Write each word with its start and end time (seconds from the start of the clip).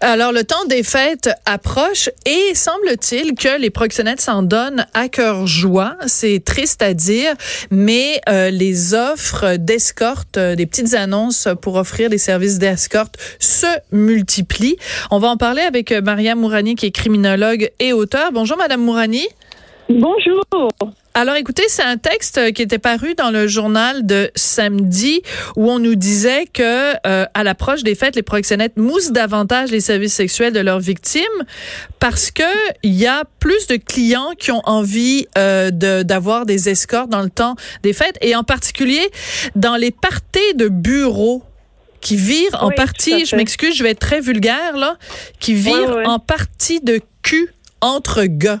Alors, 0.00 0.30
le 0.30 0.44
temps 0.44 0.64
des 0.68 0.84
fêtes 0.84 1.28
approche 1.44 2.08
et 2.24 2.54
semble-t-il 2.54 3.34
que 3.34 3.60
les 3.60 3.70
proxénètes 3.70 4.20
s'en 4.20 4.42
donnent 4.42 4.86
à 4.94 5.08
cœur 5.08 5.48
joie. 5.48 5.96
C'est 6.06 6.44
triste 6.44 6.82
à 6.82 6.94
dire, 6.94 7.34
mais 7.72 8.20
euh, 8.28 8.50
les 8.50 8.94
offres 8.94 9.56
d'escorte, 9.56 10.36
euh, 10.36 10.54
des 10.54 10.66
petites 10.66 10.94
annonces 10.94 11.48
pour 11.60 11.74
offrir 11.74 12.10
des 12.10 12.18
services 12.18 12.58
d'escorte 12.58 13.16
se 13.40 13.66
multiplient. 13.90 14.76
On 15.10 15.18
va 15.18 15.28
en 15.28 15.36
parler 15.36 15.62
avec 15.62 15.90
euh, 15.90 16.00
Maria 16.00 16.36
Mourani, 16.36 16.76
qui 16.76 16.86
est 16.86 16.92
criminologue 16.92 17.70
et 17.80 17.92
auteur. 17.92 18.30
Bonjour, 18.32 18.56
Madame 18.56 18.82
Mourani. 18.82 19.26
Bonjour. 19.88 20.44
Alors 21.18 21.34
écoutez, 21.34 21.64
c'est 21.66 21.82
un 21.82 21.96
texte 21.96 22.52
qui 22.52 22.62
était 22.62 22.78
paru 22.78 23.16
dans 23.16 23.32
le 23.32 23.48
journal 23.48 24.06
de 24.06 24.30
samedi 24.36 25.22
où 25.56 25.68
on 25.68 25.80
nous 25.80 25.96
disait 25.96 26.46
que 26.46 26.92
euh, 27.08 27.26
à 27.34 27.42
l'approche 27.42 27.82
des 27.82 27.96
fêtes, 27.96 28.14
les 28.14 28.22
proxénètes 28.22 28.76
moussent 28.76 29.10
davantage 29.10 29.72
les 29.72 29.80
services 29.80 30.14
sexuels 30.14 30.52
de 30.52 30.60
leurs 30.60 30.78
victimes 30.78 31.24
parce 31.98 32.30
que 32.30 32.44
il 32.84 32.94
y 32.94 33.08
a 33.08 33.24
plus 33.40 33.66
de 33.66 33.74
clients 33.74 34.30
qui 34.38 34.52
ont 34.52 34.62
envie 34.64 35.26
euh, 35.36 35.72
d'avoir 35.72 36.46
des 36.46 36.68
escortes 36.68 37.10
dans 37.10 37.22
le 37.22 37.30
temps 37.30 37.56
des 37.82 37.94
fêtes 37.94 38.16
et 38.20 38.36
en 38.36 38.44
particulier 38.44 39.10
dans 39.56 39.74
les 39.74 39.90
parties 39.90 40.54
de 40.54 40.68
bureaux 40.68 41.42
qui 42.00 42.14
virent 42.14 42.62
en 42.62 42.70
partie, 42.70 43.26
je 43.26 43.34
m'excuse, 43.34 43.74
je 43.74 43.82
vais 43.82 43.90
être 43.90 43.98
très 43.98 44.20
vulgaire 44.20 44.76
là, 44.76 44.96
qui 45.40 45.54
virent 45.54 45.98
en 46.04 46.20
partie 46.20 46.78
de 46.80 47.00
cul 47.22 47.52
entre 47.80 48.22
gars. 48.22 48.60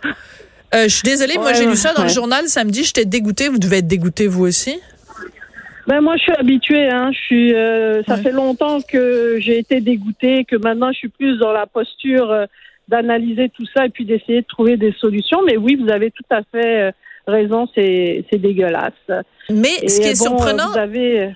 Euh, 0.74 0.84
je 0.84 0.88
suis 0.88 1.02
désolée, 1.02 1.38
moi 1.38 1.54
j'ai 1.54 1.66
lu 1.66 1.76
ça 1.76 1.94
dans 1.94 2.02
le 2.02 2.08
journal 2.08 2.46
samedi, 2.46 2.84
j'étais 2.84 3.06
dégoûtée, 3.06 3.48
vous 3.48 3.58
devez 3.58 3.78
être 3.78 3.86
dégoûtée 3.86 4.26
vous 4.26 4.44
aussi. 4.44 4.78
Ben 5.86 6.02
moi 6.02 6.16
je 6.18 6.22
suis 6.24 6.32
habituée, 6.32 6.90
hein. 6.90 7.10
Je 7.12 7.18
suis, 7.18 7.54
euh, 7.54 8.02
ça 8.02 8.18
fait 8.18 8.32
longtemps 8.32 8.80
que 8.82 9.38
j'ai 9.40 9.58
été 9.58 9.80
dégoûtée, 9.80 10.44
que 10.44 10.56
maintenant 10.56 10.92
je 10.92 10.98
suis 10.98 11.08
plus 11.08 11.38
dans 11.38 11.52
la 11.52 11.66
posture 11.66 12.30
euh, 12.30 12.44
d'analyser 12.88 13.48
tout 13.48 13.64
ça 13.74 13.86
et 13.86 13.88
puis 13.88 14.04
d'essayer 14.04 14.42
de 14.42 14.46
trouver 14.46 14.76
des 14.76 14.92
solutions. 15.00 15.40
Mais 15.46 15.56
oui, 15.56 15.76
vous 15.76 15.90
avez 15.90 16.10
tout 16.10 16.24
à 16.28 16.42
fait 16.52 16.92
raison, 17.26 17.66
c'est 17.74 18.24
dégueulasse. 18.32 18.92
Mais 19.50 19.88
ce 19.88 20.00
qui 20.00 20.08
est 20.08 20.14
surprenant, 20.14 20.72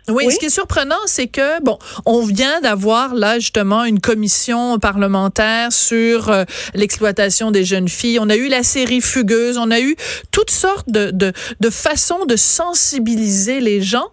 oui, 0.08 0.30
ce 0.30 0.38
qui 0.38 0.46
est 0.46 0.50
surprenant, 0.50 0.98
c'est 1.06 1.28
que 1.28 1.62
bon, 1.62 1.78
on 2.04 2.22
vient 2.22 2.60
d'avoir 2.60 3.14
là 3.14 3.38
justement 3.38 3.84
une 3.84 4.00
commission 4.00 4.78
parlementaire 4.78 5.72
sur 5.72 6.28
euh, 6.28 6.44
l'exploitation 6.74 7.50
des 7.50 7.64
jeunes 7.64 7.88
filles. 7.88 8.18
On 8.20 8.28
a 8.28 8.36
eu 8.36 8.48
la 8.48 8.64
série 8.64 9.00
Fugueuse, 9.00 9.56
on 9.56 9.70
a 9.70 9.80
eu 9.80 9.96
toutes 10.30 10.50
sortes 10.50 10.90
de 10.90 11.10
de, 11.10 11.32
de 11.60 11.70
façons 11.70 12.26
de 12.26 12.36
sensibiliser 12.36 13.60
les 13.60 13.80
gens, 13.80 14.10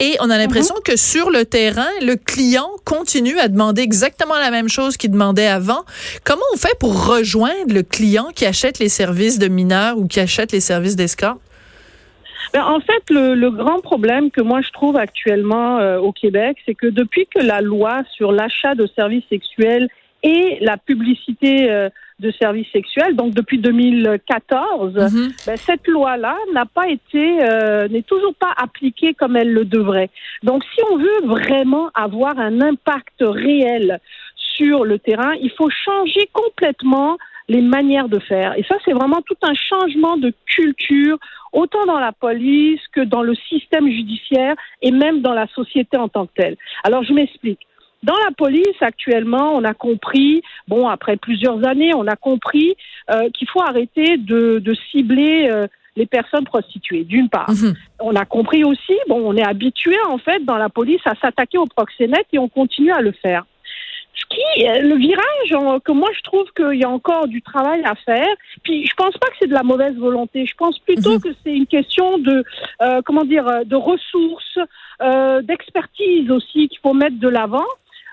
et 0.00 0.16
on 0.20 0.28
a 0.30 0.38
l'impression 0.38 0.74
mhm. 0.76 0.82
que 0.82 0.96
sur 0.96 1.30
le 1.30 1.44
terrain, 1.44 1.88
le 2.02 2.16
client 2.16 2.70
continue 2.84 3.38
à 3.38 3.46
demander 3.46 3.82
exactement 3.82 4.38
la 4.38 4.50
même 4.50 4.68
chose 4.68 4.96
qu'il 4.96 5.12
demandait 5.12 5.46
avant. 5.46 5.84
Comment 6.24 6.42
on 6.52 6.56
fait 6.56 6.76
pour 6.80 7.06
rejoindre 7.06 7.72
le 7.72 7.84
client 7.84 8.28
qui 8.34 8.44
achète 8.44 8.80
les 8.80 8.88
services 8.88 9.38
de 9.38 9.46
mineurs 9.46 9.98
ou 9.98 10.06
qui 10.08 10.18
achète 10.18 10.50
les 10.50 10.60
services 10.60 10.96
d'escorte? 10.96 11.38
Ben, 12.56 12.64
en 12.64 12.80
fait, 12.80 13.10
le, 13.10 13.50
grand 13.50 13.80
problème 13.80 14.30
que 14.30 14.40
moi 14.40 14.62
je 14.62 14.70
trouve 14.70 14.96
actuellement 14.96 15.78
euh, 15.78 15.98
au 15.98 16.10
Québec, 16.10 16.56
c'est 16.64 16.74
que 16.74 16.86
depuis 16.86 17.26
que 17.26 17.38
la 17.38 17.60
loi 17.60 18.02
sur 18.14 18.32
l'achat 18.32 18.74
de 18.74 18.86
services 18.96 19.26
sexuels 19.28 19.90
et 20.22 20.56
la 20.62 20.78
publicité 20.78 21.70
euh, 21.70 21.90
de 22.18 22.30
services 22.30 22.72
sexuels, 22.72 23.14
donc 23.14 23.34
depuis 23.34 23.58
2014, 23.58 24.94
mhm. 24.94 25.32
ben, 25.46 25.56
cette 25.58 25.86
loi-là 25.86 26.34
n'a 26.54 26.64
pas 26.64 26.88
été, 26.88 27.44
euh, 27.44 27.88
n'est 27.88 28.00
toujours 28.00 28.34
pas 28.34 28.54
appliquée 28.56 29.12
comme 29.12 29.36
elle 29.36 29.52
le 29.52 29.66
devrait. 29.66 30.08
Donc, 30.42 30.64
si 30.74 30.80
on 30.90 30.96
veut 30.96 31.26
vraiment 31.26 31.90
avoir 31.92 32.38
un 32.38 32.62
impact 32.62 33.20
réel 33.20 34.00
sur 34.34 34.86
le 34.86 34.98
terrain, 34.98 35.34
il 35.42 35.50
faut 35.50 35.68
changer 35.68 36.26
complètement 36.32 37.18
les 37.48 37.62
manières 37.62 38.08
de 38.08 38.18
faire. 38.18 38.58
Et 38.58 38.64
ça, 38.64 38.76
c'est 38.84 38.92
vraiment 38.92 39.22
tout 39.22 39.36
un 39.42 39.54
changement 39.54 40.16
de 40.16 40.32
culture, 40.46 41.18
autant 41.52 41.84
dans 41.86 41.98
la 41.98 42.12
police 42.12 42.80
que 42.92 43.00
dans 43.00 43.22
le 43.22 43.34
système 43.48 43.88
judiciaire 43.88 44.56
et 44.82 44.90
même 44.90 45.20
dans 45.20 45.32
la 45.32 45.46
société 45.48 45.96
en 45.96 46.08
tant 46.08 46.26
que 46.26 46.32
telle. 46.36 46.56
Alors, 46.84 47.04
je 47.04 47.12
m'explique. 47.12 47.60
Dans 48.02 48.16
la 48.24 48.30
police, 48.36 48.76
actuellement, 48.80 49.54
on 49.54 49.64
a 49.64 49.74
compris, 49.74 50.42
bon, 50.68 50.86
après 50.86 51.16
plusieurs 51.16 51.66
années, 51.66 51.92
on 51.94 52.06
a 52.06 52.16
compris 52.16 52.76
euh, 53.10 53.30
qu'il 53.30 53.48
faut 53.48 53.62
arrêter 53.62 54.16
de, 54.16 54.58
de 54.58 54.76
cibler 54.90 55.48
euh, 55.50 55.66
les 55.96 56.06
personnes 56.06 56.44
prostituées, 56.44 57.04
d'une 57.04 57.28
part. 57.28 57.50
Mhm. 57.50 57.74
On 58.00 58.14
a 58.14 58.24
compris 58.24 58.64
aussi, 58.64 58.92
bon, 59.08 59.22
on 59.24 59.34
est 59.34 59.46
habitué, 59.46 59.96
en 60.08 60.18
fait, 60.18 60.44
dans 60.44 60.58
la 60.58 60.68
police, 60.68 61.00
à 61.06 61.14
s'attaquer 61.14 61.58
aux 61.58 61.66
proxénètes 61.66 62.26
et 62.32 62.38
on 62.38 62.48
continue 62.48 62.92
à 62.92 63.00
le 63.00 63.12
faire 63.12 63.44
ce 64.16 64.24
qui, 64.34 64.66
euh, 64.66 64.80
le 64.82 64.96
virage 64.96 65.82
que 65.84 65.92
moi 65.92 66.08
je 66.16 66.22
trouve 66.22 66.46
qu'il 66.56 66.80
y 66.80 66.84
a 66.84 66.88
encore 66.88 67.28
du 67.28 67.42
travail 67.42 67.82
à 67.84 67.94
faire. 67.94 68.34
Puis 68.62 68.86
je 68.86 68.94
pense 68.94 69.16
pas 69.18 69.28
que 69.28 69.34
c'est 69.40 69.48
de 69.48 69.54
la 69.54 69.62
mauvaise 69.62 69.94
volonté. 69.96 70.46
Je 70.46 70.54
pense 70.56 70.78
plutôt 70.80 71.14
mhm. 71.14 71.20
que 71.20 71.28
c'est 71.44 71.52
une 71.52 71.66
question 71.66 72.18
de 72.18 72.44
euh, 72.82 73.02
comment 73.04 73.24
dire 73.24 73.46
euh, 73.46 73.64
de 73.64 73.76
ressources, 73.76 74.58
euh, 75.02 75.42
d'expertise 75.42 76.30
aussi 76.30 76.68
qu'il 76.68 76.78
faut 76.82 76.94
mettre 76.94 77.18
de 77.18 77.28
l'avant 77.28 77.66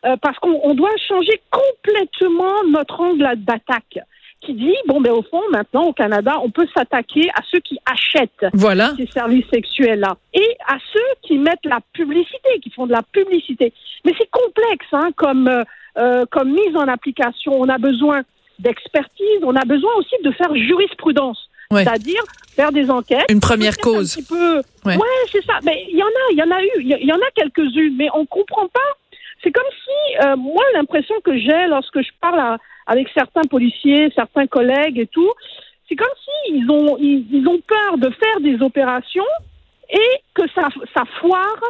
euh, 0.05 0.17
parce 0.21 0.37
qu'on 0.39 0.73
doit 0.73 0.89
changer 1.07 1.41
complètement 1.49 2.63
notre 2.69 2.99
angle 2.99 3.35
d'attaque 3.37 3.99
qui 4.45 4.53
dit 4.53 4.75
bon 4.87 5.01
ben 5.01 5.11
au 5.11 5.21
fond 5.23 5.41
maintenant 5.51 5.83
au 5.83 5.93
Canada 5.93 6.37
on 6.43 6.49
peut 6.49 6.67
s'attaquer 6.75 7.29
à 7.35 7.41
ceux 7.51 7.59
qui 7.59 7.77
achètent 7.85 8.45
voilà. 8.53 8.93
ces 8.97 9.07
services 9.07 9.45
sexuels 9.51 9.99
là 9.99 10.17
et 10.33 10.57
à 10.67 10.77
ceux 10.91 10.99
qui 11.21 11.37
mettent 11.37 11.65
la 11.65 11.79
publicité 11.93 12.59
qui 12.61 12.69
font 12.71 12.85
de 12.85 12.91
la 12.91 13.03
publicité 13.03 13.73
mais 14.05 14.13
c'est 14.17 14.29
complexe 14.29 14.87
hein 14.91 15.09
comme 15.15 15.49
euh, 15.95 16.25
comme 16.31 16.51
mise 16.51 16.75
en 16.75 16.87
application. 16.87 17.53
On 17.53 17.69
a 17.69 17.77
besoin 17.77 18.23
d'expertise, 18.57 19.43
on 19.43 19.55
a 19.55 19.63
besoin 19.63 19.91
aussi 19.97 20.15
de 20.23 20.31
faire 20.31 20.55
jurisprudence. 20.55 21.49
C'est-à-dire 21.71 22.21
faire 22.55 22.71
des 22.71 22.91
enquêtes. 22.91 23.25
Une 23.29 23.39
première 23.39 23.77
cause. 23.77 24.15
Un 24.31 24.61
Ouais, 24.85 24.97
c'est 25.31 25.43
ça. 25.43 25.53
Mais 25.63 25.85
il 25.89 25.97
y 25.97 26.03
en 26.03 26.05
a, 26.05 26.31
il 26.31 26.37
y 26.37 26.43
en 26.43 26.51
a 26.51 26.63
eu, 26.63 26.69
il 26.77 27.07
y 27.07 27.11
en 27.11 27.17
a 27.17 27.31
quelques-unes, 27.35 27.95
mais 27.97 28.07
on 28.13 28.27
comprend 28.27 28.67
pas. 28.67 28.79
C'est 29.43 29.51
comme 29.51 29.63
si, 29.83 30.27
euh, 30.27 30.35
moi, 30.35 30.63
l'impression 30.75 31.15
que 31.23 31.35
j'ai 31.35 31.67
lorsque 31.67 31.99
je 31.99 32.11
parle 32.21 32.59
avec 32.87 33.07
certains 33.13 33.47
policiers, 33.49 34.11
certains 34.15 34.47
collègues 34.47 34.99
et 34.99 35.07
tout, 35.07 35.31
c'est 35.87 35.95
comme 35.95 36.07
si 36.23 36.53
ils 36.55 36.69
ont, 36.69 36.97
ils, 36.97 37.47
ont 37.47 37.59
peur 37.59 37.97
de 37.97 38.09
faire 38.09 38.39
des 38.41 38.61
opérations 38.61 39.23
et 39.89 40.21
que 40.33 40.43
ça, 40.55 40.69
ça 40.95 41.03
foire 41.19 41.61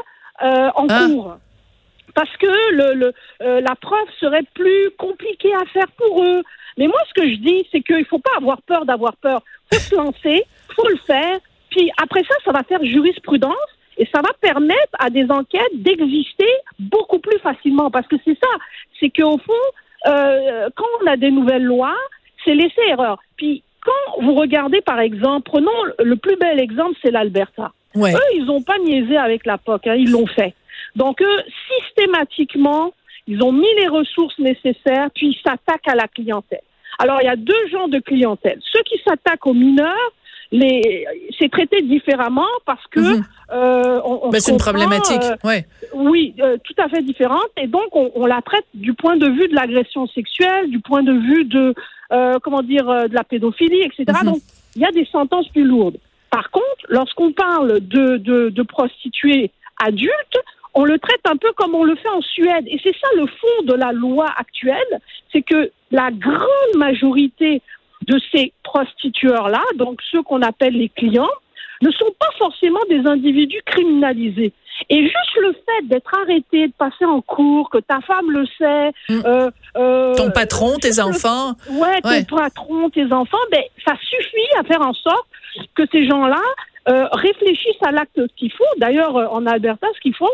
euh, 0.43 0.69
en 0.75 0.87
ah. 0.89 1.05
cours 1.07 1.37
parce 2.15 2.35
que 2.37 2.71
le, 2.71 2.93
le 2.93 3.13
euh, 3.41 3.61
la 3.61 3.75
preuve 3.75 4.07
serait 4.19 4.43
plus 4.53 4.91
compliquée 4.97 5.53
à 5.53 5.65
faire 5.65 5.89
pour 5.97 6.23
eux. 6.23 6.43
Mais 6.77 6.87
moi, 6.87 6.99
ce 7.07 7.13
que 7.21 7.27
je 7.27 7.35
dis, 7.35 7.67
c'est 7.71 7.81
qu'il 7.81 7.97
ne 7.97 8.03
faut 8.05 8.19
pas 8.19 8.37
avoir 8.37 8.61
peur 8.63 8.85
d'avoir 8.85 9.15
peur. 9.17 9.41
faut 9.71 9.79
se 9.79 9.95
lancer, 9.95 10.43
faut 10.75 10.87
le 10.87 10.97
faire. 11.05 11.39
Puis 11.69 11.91
après 12.01 12.23
ça, 12.23 12.35
ça 12.45 12.51
va 12.51 12.63
faire 12.63 12.83
jurisprudence 12.83 13.53
et 13.97 14.07
ça 14.13 14.21
va 14.21 14.29
permettre 14.41 14.93
à 14.99 15.09
des 15.09 15.29
enquêtes 15.29 15.73
d'exister 15.73 16.49
beaucoup 16.79 17.19
plus 17.19 17.39
facilement. 17.39 17.89
Parce 17.91 18.07
que 18.07 18.15
c'est 18.25 18.37
ça, 18.39 18.49
c'est 18.99 19.09
qu'au 19.09 19.37
fond, 19.37 19.65
euh, 20.05 20.69
quand 20.75 20.85
on 21.01 21.07
a 21.07 21.17
des 21.17 21.31
nouvelles 21.31 21.63
lois, 21.63 21.95
c'est 22.43 22.53
laisser 22.53 22.81
erreur. 22.89 23.19
Puis 23.37 23.63
quand 23.83 24.21
vous 24.21 24.33
regardez, 24.35 24.81
par 24.81 24.99
exemple, 24.99 25.49
prenons 25.49 25.71
le 25.99 26.15
plus 26.15 26.35
bel 26.37 26.59
exemple, 26.59 26.97
c'est 27.01 27.11
l'Alberta. 27.11 27.71
Eux, 27.95 28.35
ils 28.35 28.45
n'ont 28.45 28.61
pas 28.61 28.79
niaisé 28.79 29.17
avec 29.17 29.45
la 29.45 29.57
POC, 29.57 29.87
hein, 29.87 29.95
ils 29.95 30.09
l'ont 30.09 30.25
fait. 30.25 30.53
Donc, 30.95 31.21
eux, 31.21 31.43
systématiquement, 31.69 32.93
ils 33.27 33.41
ont 33.43 33.51
mis 33.51 33.73
les 33.77 33.87
ressources 33.87 34.37
nécessaires, 34.39 35.09
puis 35.13 35.27
ils 35.27 35.41
s'attaquent 35.43 35.87
à 35.87 35.95
la 35.95 36.07
clientèle. 36.07 36.61
Alors, 36.99 37.19
il 37.21 37.25
y 37.25 37.29
a 37.29 37.35
deux 37.35 37.67
genres 37.71 37.89
de 37.89 37.99
clientèle. 37.99 38.59
Ceux 38.71 38.81
qui 38.83 38.99
s'attaquent 39.05 39.47
aux 39.47 39.53
mineurs, 39.53 40.11
les, 40.51 41.05
c'est 41.39 41.49
traité 41.49 41.81
différemment 41.81 42.47
parce 42.65 42.85
que 42.87 42.99
euh, 43.51 44.01
on, 44.03 44.31
c'est 44.33 44.51
une 44.51 44.57
problématique. 44.57 45.21
Euh, 45.45 45.61
oui, 45.93 46.33
euh, 46.39 46.57
tout 46.63 46.73
à 46.81 46.89
fait 46.89 47.01
différente. 47.01 47.49
Et 47.57 47.67
donc, 47.67 47.87
on, 47.93 48.11
on, 48.15 48.25
la 48.25 48.41
traite 48.41 48.65
du 48.73 48.93
point 48.93 49.15
de 49.15 49.27
vue 49.27 49.47
de 49.47 49.55
l'agression 49.55 50.07
sexuelle, 50.07 50.69
du 50.69 50.79
point 50.79 51.03
de 51.03 51.13
vue 51.13 51.45
de 51.45 51.73
euh, 52.11 52.37
comment 52.41 52.61
dire 52.61 52.85
de 52.85 53.13
la 53.13 53.23
pédophilie, 53.23 53.81
etc. 53.81 54.05
Mhm. 54.21 54.25
Donc, 54.25 54.41
il 54.75 54.81
y 54.81 54.85
a 54.85 54.91
des 54.91 55.05
sentences 55.05 55.47
plus 55.49 55.65
lourdes. 55.65 55.97
Par 56.29 56.49
contre, 56.49 56.65
lorsqu'on 56.89 57.31
parle 57.31 57.79
de, 57.79 58.17
de, 58.17 58.49
de 58.49 58.63
prostituées 58.63 59.51
adultes, 59.83 60.39
on 60.73 60.85
le 60.85 60.97
traite 60.97 61.21
un 61.25 61.37
peu 61.37 61.51
comme 61.55 61.75
on 61.75 61.83
le 61.83 61.95
fait 61.95 62.09
en 62.09 62.21
Suède. 62.21 62.65
Et 62.67 62.79
c'est 62.83 62.95
ça 62.99 63.07
le 63.15 63.27
fond 63.27 63.65
de 63.65 63.73
la 63.73 63.91
loi 63.91 64.25
actuelle, 64.37 64.99
c'est 65.31 65.43
que 65.43 65.71
la 65.91 66.09
grande 66.11 66.75
majorité 66.75 67.61
de 68.07 68.19
ces 68.31 68.53
prostitueurs-là, 68.63 69.61
donc 69.75 69.99
ceux 70.11 70.21
qu'on 70.23 70.41
appelle 70.41 70.73
les 70.73 70.89
clients, 70.89 71.29
ne 71.81 71.91
sont 71.91 72.13
pas 72.19 72.29
forcément 72.37 72.79
des 72.89 73.05
individus 73.05 73.61
criminalisés. 73.65 74.53
Et 74.89 75.01
juste 75.03 75.35
le 75.41 75.53
fait 75.53 75.87
d'être 75.87 76.11
arrêté, 76.21 76.67
de 76.67 76.73
passer 76.77 77.05
en 77.05 77.21
cours, 77.21 77.69
que 77.69 77.77
ta 77.77 77.99
femme 78.01 78.31
le 78.31 78.45
sait, 78.57 78.91
Mm. 79.09 79.21
euh, 79.25 79.51
euh, 79.77 80.15
Ton 80.15 80.31
patron, 80.31 80.77
tes 80.79 80.89
le- 80.89 81.01
enfants. 81.03 81.53
ouais, 81.69 82.01
ton 82.01 82.35
patron, 82.37 82.89
tes 82.89 83.11
enfants, 83.11 83.37
ben 83.51 83.61
ça 83.85 83.93
suffit 84.01 84.49
à 84.59 84.63
faire 84.63 84.81
en 84.81 84.93
sorte 84.93 85.27
que 85.75 85.83
ces 85.91 86.07
gens-là 86.07 86.41
euh, 86.89 87.05
réfléchissent 87.13 87.81
à 87.85 87.91
l'acte 87.91 88.19
qu'ils 88.35 88.51
font. 88.51 88.65
D'ailleurs, 88.77 89.15
euh, 89.15 89.25
en 89.27 89.45
Alberta, 89.45 89.87
ce 89.95 89.99
qu'ils 90.01 90.15
font, 90.15 90.27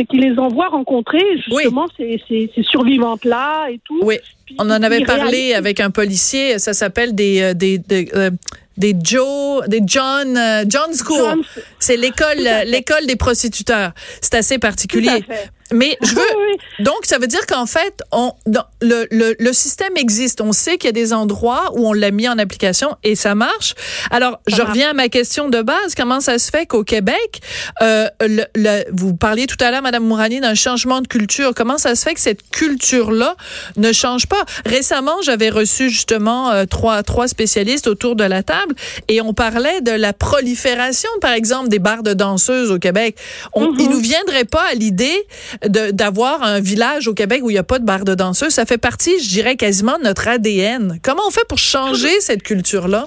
c'est 0.00 0.06
qu'ils 0.06 0.20
les 0.22 0.38
envoient 0.38 0.68
rencontrer 0.68 1.20
justement 1.36 1.86
ces, 1.96 2.22
ces, 2.26 2.50
ces 2.54 2.62
survivantes-là 2.62 3.68
et 3.70 3.78
tout. 3.84 4.00
Oui, 4.02 4.16
Puis 4.46 4.56
on 4.58 4.64
en 4.70 4.82
avait 4.82 5.04
parlé 5.04 5.22
réalisent- 5.22 5.54
avec 5.56 5.80
un 5.80 5.90
policier. 5.90 6.58
Ça 6.58 6.72
s'appelle 6.72 7.14
des 7.14 7.42
euh, 7.42 7.52
des 7.54 7.76
des, 7.78 8.08
euh, 8.14 8.30
des 8.78 8.94
Joe, 9.02 9.66
des 9.68 9.82
John, 9.84 10.36
euh, 10.38 10.64
John 10.66 10.90
School. 10.94 11.42
C'est 11.78 11.98
l'école, 11.98 12.38
l'école 12.66 13.04
des 13.06 13.16
prostituteurs. 13.16 13.92
C'est 14.22 14.34
assez 14.36 14.58
particulier. 14.58 15.22
Mais 15.72 15.96
je 16.02 16.14
veux, 16.14 16.20
Oui, 16.20 16.54
oui. 16.78 16.84
donc, 16.84 17.04
ça 17.04 17.18
veut 17.18 17.26
dire 17.26 17.46
qu'en 17.46 17.66
fait, 17.66 18.00
on, 18.12 18.32
le, 18.80 19.06
le, 19.10 19.34
le 19.38 19.52
système 19.52 19.96
existe. 19.96 20.40
On 20.40 20.52
sait 20.52 20.78
qu'il 20.78 20.88
y 20.88 20.90
a 20.90 20.92
des 20.92 21.12
endroits 21.12 21.70
où 21.74 21.86
on 21.88 21.92
l'a 21.92 22.10
mis 22.10 22.28
en 22.28 22.38
application 22.38 22.96
et 23.04 23.14
ça 23.14 23.34
marche. 23.34 23.74
Alors, 24.10 24.40
je 24.46 24.56
marche. 24.56 24.68
reviens 24.68 24.90
à 24.90 24.92
ma 24.94 25.08
question 25.08 25.48
de 25.48 25.62
base. 25.62 25.94
Comment 25.96 26.20
ça 26.20 26.38
se 26.38 26.50
fait 26.50 26.66
qu'au 26.66 26.84
Québec, 26.84 27.40
euh, 27.82 28.08
le, 28.20 28.44
le- 28.54 28.84
vous 28.92 29.14
parliez 29.14 29.46
tout 29.46 29.56
à 29.60 29.70
l'heure, 29.70 29.82
Madame 29.82 30.04
Mourani, 30.04 30.40
d'un 30.40 30.54
changement 30.54 31.00
de 31.00 31.06
culture. 31.08 31.52
Comment 31.54 31.78
ça 31.78 31.94
se 31.94 32.02
fait 32.04 32.14
que 32.14 32.20
cette 32.20 32.48
culture-là 32.50 33.36
ne 33.76 33.92
change 33.92 34.26
pas? 34.26 34.44
Récemment, 34.66 35.16
j'avais 35.22 35.50
reçu 35.50 35.90
justement 35.90 36.50
euh, 36.50 36.64
trois, 36.64 37.02
trois 37.02 37.28
spécialistes 37.28 37.86
autour 37.86 38.16
de 38.16 38.24
la 38.24 38.42
table 38.42 38.74
et 39.08 39.20
on 39.20 39.32
parlait 39.34 39.80
de 39.82 39.92
la 39.92 40.12
prolifération, 40.12 41.10
par 41.20 41.32
exemple, 41.32 41.68
des 41.68 41.78
bars 41.78 42.02
de 42.02 42.12
danseuses 42.14 42.70
au 42.70 42.78
Québec. 42.78 43.16
On, 43.52 43.70
Mhm. 43.70 43.76
Il 43.80 43.88
nous 43.90 44.00
viendrait 44.00 44.44
pas 44.44 44.64
à 44.70 44.74
l'idée 44.74 45.26
d'avoir 45.68 46.42
un 46.42 46.60
village 46.60 47.08
au 47.08 47.14
Québec 47.14 47.40
où 47.42 47.50
il 47.50 47.54
n'y 47.54 47.58
a 47.58 47.64
pas 47.64 47.78
de 47.78 47.84
bar 47.84 48.04
de 48.04 48.14
danseuses. 48.14 48.52
Ça 48.54 48.64
fait 48.64 48.78
partie, 48.78 49.18
je 49.20 49.28
dirais, 49.28 49.56
quasiment 49.56 49.98
de 49.98 50.04
notre 50.04 50.28
ADN. 50.28 50.98
Comment 51.02 51.22
on 51.26 51.30
fait 51.30 51.46
pour 51.48 51.58
changer 51.58 52.20
cette 52.20 52.42
culture-là? 52.42 53.06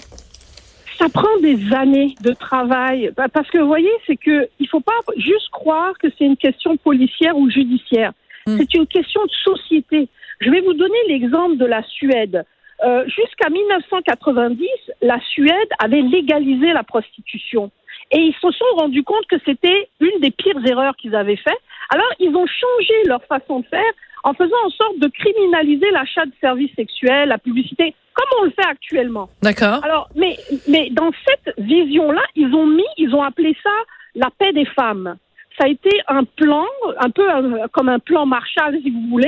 Ça 0.99 1.09
prend 1.09 1.37
des 1.41 1.57
années 1.73 2.15
de 2.21 2.31
travail. 2.33 3.11
Bah, 3.17 3.25
Parce 3.33 3.49
que, 3.49 3.57
vous 3.57 3.67
voyez, 3.67 3.91
c'est 4.05 4.17
que 4.17 4.47
il 4.59 4.67
faut 4.67 4.79
pas 4.79 4.93
juste 5.17 5.49
croire 5.51 5.93
que 5.97 6.07
c'est 6.17 6.25
une 6.25 6.37
question 6.37 6.77
policière 6.77 7.35
ou 7.35 7.49
judiciaire. 7.49 8.13
Mm. 8.45 8.57
C'est 8.57 8.73
une 8.75 8.87
question 8.87 9.21
de 9.25 9.55
société. 9.55 10.07
Je 10.39 10.49
vais 10.49 10.61
vous 10.61 10.73
donner 10.73 10.97
l'exemple 11.07 11.57
de 11.57 11.65
la 11.65 11.83
Suède. 11.83 12.45
Euh, 12.83 13.03
Jusqu'à 13.07 13.49
1990, 13.49 14.67
la 15.01 15.19
Suède 15.31 15.69
avait 15.79 16.01
légalisé 16.01 16.73
la 16.73 16.83
prostitution. 16.83 17.71
Et 18.11 18.19
ils 18.19 18.35
se 18.35 18.51
sont 18.51 18.75
rendus 18.77 19.03
compte 19.03 19.25
que 19.27 19.37
c'était 19.45 19.89
une 19.99 20.19
des 20.19 20.31
pires 20.31 20.65
erreurs 20.65 20.95
qu'ils 20.95 21.15
avaient 21.15 21.37
fait. 21.37 21.57
Alors, 21.89 22.09
ils 22.19 22.29
ont 22.29 22.45
changé 22.45 22.93
leur 23.05 23.23
façon 23.25 23.59
de 23.59 23.65
faire 23.65 23.91
en 24.23 24.33
faisant 24.33 24.55
en 24.65 24.69
sorte 24.69 24.99
de 24.99 25.07
criminaliser 25.07 25.89
l'achat 25.91 26.25
de 26.25 26.31
services 26.39 26.73
sexuels, 26.75 27.29
la 27.29 27.37
publicité, 27.37 27.93
comme 28.13 28.39
on 28.41 28.43
le 28.45 28.51
fait 28.51 28.65
actuellement. 28.65 29.29
D'accord? 29.41 29.83
Alors, 29.83 30.09
mais, 30.15 30.37
mais 30.67 30.89
dans 30.91 31.11
cette 31.27 31.53
vision-là, 31.57 32.21
ils 32.35 32.53
ont 32.53 32.67
mis, 32.67 32.85
ils 32.97 33.13
ont 33.13 33.21
appelé 33.21 33.55
ça 33.61 33.71
la 34.15 34.29
paix 34.37 34.53
des 34.53 34.65
femmes. 34.65 35.17
Ça 35.57 35.65
a 35.65 35.67
été 35.67 35.89
un 36.07 36.23
plan, 36.23 36.65
un 36.99 37.09
peu 37.09 37.29
euh, 37.29 37.67
comme 37.71 37.89
un 37.89 37.99
plan 37.99 38.25
Marshall, 38.25 38.79
si 38.81 38.89
vous 38.89 39.07
voulez, 39.09 39.27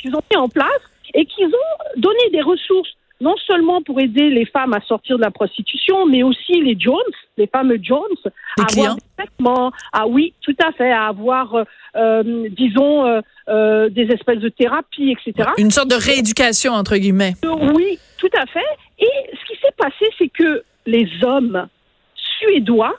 qu'ils 0.00 0.14
ont 0.14 0.22
mis 0.30 0.36
en 0.36 0.48
place 0.48 0.80
et 1.14 1.26
qu'ils 1.26 1.48
ont 1.48 2.00
donné 2.00 2.30
des 2.32 2.40
ressources, 2.40 2.90
non 3.20 3.34
seulement 3.46 3.80
pour 3.82 4.00
aider 4.00 4.28
les 4.28 4.44
femmes 4.44 4.74
à 4.74 4.80
sortir 4.82 5.16
de 5.16 5.22
la 5.22 5.30
prostitution, 5.30 6.06
mais 6.06 6.22
aussi 6.22 6.60
les 6.60 6.78
Jones, 6.78 6.96
les 7.36 7.46
fameux 7.46 7.78
Jones, 7.80 8.00
à 8.58 8.64
avoir 8.70 8.96
des 8.96 9.02
traitements, 9.16 9.72
à 9.92 10.06
oui, 10.06 10.34
tout 10.42 10.56
à 10.62 10.72
fait, 10.72 10.92
à 10.92 11.06
avoir, 11.06 11.54
euh, 11.54 11.64
euh, 11.96 12.48
disons, 12.50 13.06
euh, 13.06 13.20
euh, 13.48 13.88
des 13.88 14.04
espèces 14.12 14.40
de 14.40 14.50
thérapies, 14.50 15.12
etc. 15.12 15.50
Une 15.56 15.70
sorte 15.70 15.88
de 15.88 15.96
rééducation, 15.96 16.72
entre 16.72 16.96
guillemets. 16.96 17.34
Oui, 17.44 17.98
tout 18.18 18.30
à 18.38 18.46
fait. 18.46 18.60
Et 18.98 19.08
ce 19.32 19.52
qui 19.52 19.60
s'est 19.60 19.74
passé, 19.78 20.04
c'est 20.18 20.28
que 20.28 20.62
les 20.84 21.08
hommes 21.22 21.68
suédois, 22.14 22.94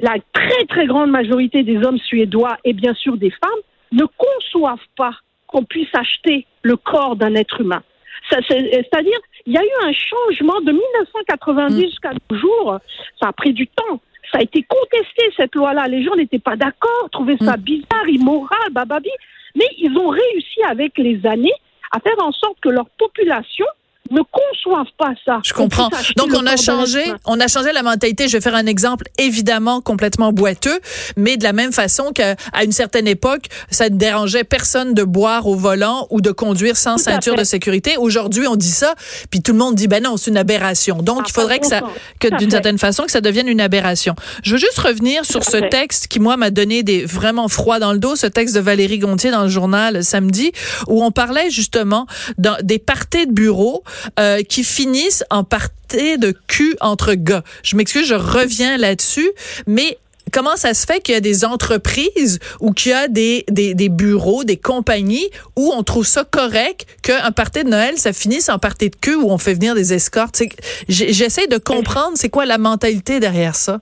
la 0.00 0.14
très 0.32 0.64
très 0.68 0.86
grande 0.86 1.10
majorité 1.10 1.62
des 1.62 1.78
hommes 1.78 1.98
suédois 1.98 2.56
et 2.64 2.72
bien 2.72 2.94
sûr 2.94 3.16
des 3.16 3.30
femmes, 3.30 3.50
ne 3.92 4.04
conçoivent 4.04 4.78
pas 4.96 5.14
qu'on 5.46 5.64
puisse 5.64 5.92
acheter 5.94 6.46
le 6.62 6.76
corps 6.76 7.16
d'un 7.16 7.34
être 7.34 7.60
humain. 7.60 7.82
C'est-à-dire, 8.30 9.18
il 9.46 9.52
y 9.52 9.58
a 9.58 9.62
eu 9.62 9.86
un 9.86 9.92
changement 9.92 10.60
de 10.60 10.72
1990 10.72 11.80
jusqu'à 11.80 12.12
nos 12.12 12.36
jours. 12.36 12.78
Ça 13.20 13.28
a 13.28 13.32
pris 13.32 13.52
du 13.52 13.66
temps. 13.66 14.00
Ça 14.32 14.38
a 14.38 14.42
été 14.42 14.62
contesté, 14.62 15.32
cette 15.36 15.54
loi-là. 15.54 15.88
Les 15.88 16.04
gens 16.04 16.14
n'étaient 16.14 16.38
pas 16.38 16.56
d'accord, 16.56 17.08
trouvaient 17.10 17.38
ça 17.38 17.56
bizarre, 17.56 18.08
immoral, 18.08 18.70
bababi. 18.70 19.10
Mais 19.56 19.66
ils 19.78 19.96
ont 19.96 20.08
réussi 20.08 20.62
avec 20.68 20.96
les 20.98 21.26
années 21.26 21.52
à 21.90 21.98
faire 21.98 22.14
en 22.22 22.30
sorte 22.32 22.58
que 22.60 22.68
leur 22.68 22.88
population 22.90 23.66
ne 24.10 24.20
conçoivent 24.22 24.92
pas 24.98 25.12
ça. 25.24 25.38
Je 25.44 25.52
comprends. 25.52 25.88
Donc 26.16 26.30
on 26.34 26.46
a 26.46 26.56
changé, 26.56 27.02
on 27.24 27.38
a 27.40 27.48
changé 27.48 27.72
la 27.72 27.82
mentalité. 27.82 28.28
Je 28.28 28.36
vais 28.36 28.40
faire 28.40 28.54
un 28.54 28.66
exemple 28.66 29.06
évidemment 29.18 29.80
complètement 29.80 30.32
boiteux, 30.32 30.80
mais 31.16 31.36
de 31.36 31.44
la 31.44 31.52
même 31.52 31.72
façon 31.72 32.12
qu'à 32.12 32.36
une 32.62 32.72
certaine 32.72 33.06
époque, 33.06 33.46
ça 33.70 33.88
ne 33.88 33.96
dérangeait 33.96 34.44
personne 34.44 34.94
de 34.94 35.04
boire 35.04 35.46
au 35.46 35.54
volant 35.54 36.06
ou 36.10 36.20
de 36.20 36.30
conduire 36.30 36.76
sans 36.76 36.96
Tout 36.96 37.04
ceinture 37.04 37.34
de 37.36 37.44
sécurité. 37.44 37.96
Aujourd'hui, 37.96 38.46
on 38.46 38.56
dit 38.56 38.70
ça, 38.70 38.94
puis 39.30 39.42
tout 39.42 39.52
le 39.52 39.58
monde 39.58 39.74
dit 39.74 39.86
ben 39.86 40.02
non, 40.02 40.16
c'est 40.16 40.30
une 40.30 40.36
aberration. 40.36 41.02
Donc 41.02 41.20
Ah, 41.20 41.26
il 41.28 41.32
faudrait 41.32 41.60
que 41.60 41.66
ça 41.66 41.82
que 42.18 42.28
d'une 42.38 42.50
certaine 42.50 42.78
façon 42.78 43.04
que 43.04 43.12
ça 43.12 43.20
devienne 43.20 43.48
une 43.48 43.60
aberration. 43.60 44.14
Je 44.42 44.52
veux 44.52 44.58
juste 44.58 44.78
revenir 44.78 45.24
sur 45.24 45.44
ce 45.44 45.58
fait. 45.58 45.68
texte 45.68 46.08
qui 46.08 46.20
moi 46.20 46.36
m'a 46.36 46.50
donné 46.50 46.82
des 46.82 47.04
vraiment 47.04 47.48
froid 47.48 47.78
dans 47.78 47.92
le 47.92 47.98
dos, 47.98 48.16
ce 48.16 48.26
texte 48.26 48.54
de 48.54 48.60
Valérie 48.60 48.98
Gontier 48.98 49.30
dans 49.30 49.42
le 49.42 49.48
journal 49.48 50.02
samedi 50.02 50.52
où 50.88 51.04
on 51.04 51.10
parlait 51.10 51.50
justement 51.50 52.06
dans 52.38 52.56
des 52.62 52.78
parties 52.78 53.26
de 53.26 53.32
bureau 53.32 53.82
euh, 54.18 54.42
qui 54.42 54.64
finissent 54.64 55.24
en 55.30 55.44
parties 55.44 56.18
de 56.18 56.34
cul 56.46 56.76
entre 56.80 57.14
gars. 57.14 57.42
Je 57.62 57.76
m'excuse, 57.76 58.06
je 58.06 58.14
reviens 58.14 58.76
là-dessus, 58.76 59.30
mais 59.66 59.98
Comment 60.32 60.56
ça 60.56 60.74
se 60.74 60.86
fait 60.86 61.00
qu'il 61.00 61.14
y 61.14 61.16
a 61.16 61.20
des 61.20 61.44
entreprises 61.44 62.38
ou 62.60 62.72
qu'il 62.72 62.92
y 62.92 62.94
a 62.94 63.08
des, 63.08 63.44
des, 63.48 63.88
bureaux, 63.88 64.44
des 64.44 64.56
compagnies 64.56 65.28
où 65.56 65.72
on 65.74 65.82
trouve 65.82 66.06
ça 66.06 66.24
correct 66.24 66.86
qu'un 67.02 67.32
party 67.32 67.64
de 67.64 67.70
Noël, 67.70 67.96
ça 67.96 68.12
finisse 68.12 68.48
en 68.48 68.58
party 68.58 68.90
de 68.90 68.96
queue 68.96 69.16
où 69.16 69.30
on 69.30 69.38
fait 69.38 69.54
venir 69.54 69.74
des 69.74 69.92
escortes? 69.92 70.40
J'essaie 70.88 71.48
de 71.48 71.58
comprendre 71.58 72.12
c'est 72.14 72.28
quoi 72.28 72.46
la 72.46 72.58
mentalité 72.58 73.18
derrière 73.18 73.56
ça. 73.56 73.80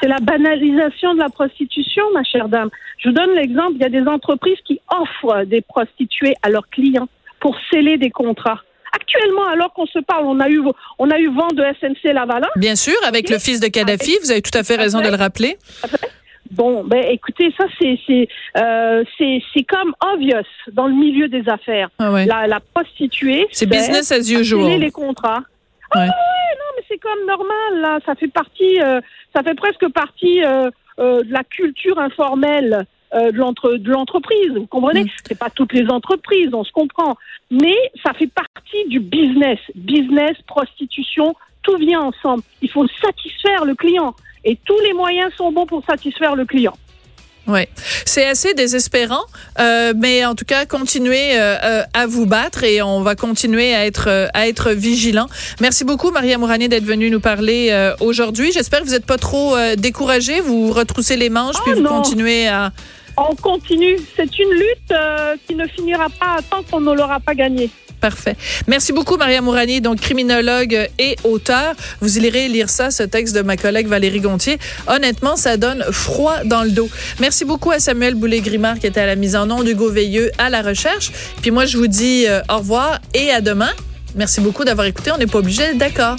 C'est 0.00 0.08
la 0.08 0.18
banalisation 0.20 1.14
de 1.14 1.18
la 1.18 1.28
prostitution, 1.28 2.02
ma 2.14 2.24
chère 2.24 2.48
dame. 2.48 2.70
Je 2.98 3.10
vous 3.10 3.14
donne 3.14 3.34
l'exemple, 3.34 3.72
il 3.74 3.82
y 3.82 3.84
a 3.84 3.90
des 3.90 4.08
entreprises 4.08 4.58
qui 4.64 4.80
offrent 4.90 5.44
des 5.44 5.60
prostituées 5.60 6.34
à 6.42 6.48
leurs 6.48 6.68
clients 6.70 7.08
pour 7.40 7.56
sceller 7.70 7.98
des 7.98 8.10
contrats. 8.10 8.60
Actuellement, 8.94 9.46
alors 9.48 9.72
qu'on 9.72 9.86
se 9.86 9.98
parle, 10.00 10.24
on 10.26 10.38
a 10.40 10.48
eu, 10.48 10.60
on 10.98 11.10
a 11.10 11.18
eu 11.18 11.28
vent 11.28 11.48
de 11.48 11.62
SNC 11.80 12.12
Lavalin. 12.12 12.48
Bien 12.56 12.76
sûr, 12.76 12.94
avec 13.06 13.30
le 13.30 13.38
fils 13.38 13.58
de 13.60 13.68
Kadhafi, 13.68 14.16
vous 14.22 14.30
avez 14.30 14.42
tout 14.42 14.56
à 14.56 14.62
fait 14.62 14.76
raison 14.76 15.00
de 15.00 15.08
le 15.08 15.16
rappeler. 15.16 15.56
Bon, 16.50 16.84
ben 16.84 17.02
écoutez, 17.08 17.50
ça 17.56 17.64
c'est 17.80 17.98
c'est 18.06 18.28
euh, 18.58 19.02
c'est 19.16 19.42
c'est 19.54 19.62
comme 19.62 19.94
obvious 20.12 20.44
dans 20.72 20.86
le 20.86 20.92
milieu 20.94 21.26
des 21.28 21.48
affaires. 21.48 21.88
Ah 21.98 22.12
ouais. 22.12 22.26
La, 22.26 22.46
la 22.46 22.60
prostituée, 22.60 23.46
C'est 23.52 23.64
business 23.64 24.12
as 24.12 24.28
usual. 24.30 24.78
les 24.78 24.90
contrats. 24.90 25.40
Ah 25.94 25.98
Ouais. 25.98 26.04
ouais, 26.04 26.08
non, 26.08 26.70
mais 26.76 26.84
c'est 26.88 26.98
comme 26.98 27.26
normal 27.26 27.80
là. 27.80 27.98
Ça 28.04 28.14
fait 28.14 28.28
partie, 28.28 28.78
euh, 28.82 29.00
ça 29.34 29.42
fait 29.42 29.54
presque 29.54 29.88
partie 29.94 30.42
euh, 30.44 30.70
de 30.98 31.32
la 31.32 31.42
culture 31.44 31.98
informelle 31.98 32.84
de 33.14 33.36
l'entre- 33.36 33.76
de 33.76 33.90
l'entreprise. 33.90 34.50
Vous 34.56 34.66
comprenez 34.66 35.04
Mm. 35.04 35.08
C'est 35.28 35.38
pas 35.38 35.50
toutes 35.50 35.72
les 35.74 35.86
entreprises, 35.90 36.48
on 36.54 36.64
se 36.64 36.72
comprend, 36.72 37.16
mais 37.50 37.76
ça 38.02 38.12
fait 38.14 38.28
partie 38.28 38.88
du 38.88 39.00
business. 39.00 39.58
Business, 39.74 40.36
prostitution, 40.46 41.34
tout 41.62 41.76
vient 41.76 42.00
ensemble. 42.00 42.42
Il 42.62 42.70
faut 42.70 42.86
satisfaire 43.02 43.64
le 43.64 43.74
client 43.74 44.14
et 44.44 44.56
tous 44.64 44.78
les 44.80 44.92
moyens 44.94 45.30
sont 45.36 45.52
bons 45.52 45.66
pour 45.66 45.84
satisfaire 45.84 46.34
le 46.36 46.44
client. 46.46 46.74
Ouais, 47.48 47.68
c'est 48.04 48.24
assez 48.24 48.54
désespérant, 48.54 49.24
euh, 49.58 49.92
mais 49.96 50.24
en 50.24 50.36
tout 50.36 50.44
cas, 50.44 50.64
continuez 50.64 51.32
euh, 51.36 51.56
euh, 51.64 51.82
à 51.92 52.06
vous 52.06 52.24
battre 52.24 52.62
et 52.62 52.82
on 52.82 53.00
va 53.02 53.16
continuer 53.16 53.74
à 53.74 53.84
être 53.84 54.08
euh, 54.08 54.28
à 54.32 54.46
être 54.46 54.70
vigilant. 54.70 55.26
Merci 55.60 55.84
beaucoup, 55.84 56.12
Maria 56.12 56.38
Mourani, 56.38 56.68
d'être 56.68 56.84
venue 56.84 57.10
nous 57.10 57.18
parler 57.18 57.70
euh, 57.72 57.94
aujourd'hui. 57.98 58.52
J'espère 58.52 58.80
que 58.82 58.84
vous 58.86 58.92
n'êtes 58.92 59.06
pas 59.06 59.18
trop 59.18 59.56
euh, 59.56 59.74
découragée. 59.74 60.40
Vous 60.40 60.70
retroussez 60.70 61.16
les 61.16 61.30
manches 61.30 61.56
Oh 61.58 61.62
puis 61.64 61.72
vous 61.74 61.80
non. 61.80 61.90
continuez 62.00 62.46
à. 62.46 62.70
On 63.16 63.34
continue. 63.36 63.98
C'est 64.16 64.38
une 64.38 64.50
lutte 64.50 64.92
euh, 64.92 65.36
qui 65.46 65.54
ne 65.54 65.66
finira 65.66 66.08
pas 66.08 66.38
tant 66.50 66.62
qu'on 66.62 66.80
ne 66.80 66.92
l'aura 66.92 67.20
pas 67.20 67.34
gagnée. 67.34 67.70
Parfait. 68.00 68.34
Merci 68.66 68.92
beaucoup, 68.92 69.16
Maria 69.16 69.40
Mourani, 69.40 69.80
donc 69.80 70.00
criminologue 70.00 70.88
et 70.98 71.16
auteur. 71.22 71.74
Vous 72.00 72.18
irez 72.18 72.48
lire 72.48 72.68
ça, 72.68 72.90
ce 72.90 73.04
texte 73.04 73.32
de 73.32 73.42
ma 73.42 73.56
collègue 73.56 73.86
Valérie 73.86 74.18
Gontier. 74.18 74.58
Honnêtement, 74.88 75.36
ça 75.36 75.56
donne 75.56 75.84
froid 75.92 76.42
dans 76.44 76.64
le 76.64 76.70
dos. 76.70 76.88
Merci 77.20 77.44
beaucoup 77.44 77.70
à 77.70 77.78
Samuel 77.78 78.16
Boulay-Grimard 78.16 78.80
qui 78.80 78.88
était 78.88 79.00
à 79.00 79.06
la 79.06 79.14
mise 79.14 79.36
en 79.36 79.48
onde, 79.52 79.68
Hugo 79.68 79.88
Veilleux 79.88 80.32
à 80.38 80.50
la 80.50 80.62
recherche. 80.62 81.12
Puis 81.42 81.52
moi, 81.52 81.64
je 81.64 81.78
vous 81.78 81.86
dis 81.86 82.26
euh, 82.26 82.40
au 82.50 82.56
revoir 82.56 82.98
et 83.14 83.30
à 83.30 83.40
demain. 83.40 83.70
Merci 84.16 84.40
beaucoup 84.40 84.64
d'avoir 84.64 84.88
écouté. 84.88 85.12
On 85.12 85.18
n'est 85.18 85.28
pas 85.28 85.38
obligé 85.38 85.62
d'être 85.62 85.78
d'accord. 85.78 86.16